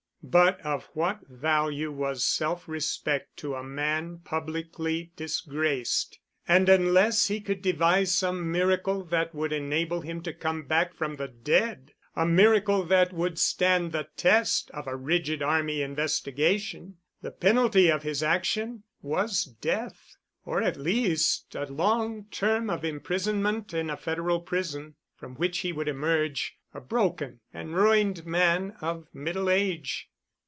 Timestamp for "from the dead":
10.93-11.93